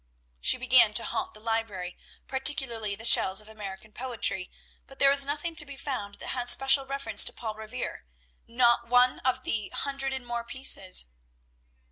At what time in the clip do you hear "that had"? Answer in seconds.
6.15-6.49